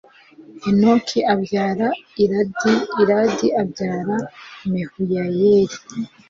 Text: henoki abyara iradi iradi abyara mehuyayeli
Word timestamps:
henoki 0.63 1.19
abyara 1.33 1.87
iradi 2.23 2.73
iradi 3.01 3.47
abyara 3.61 4.17
mehuyayeli 4.69 5.77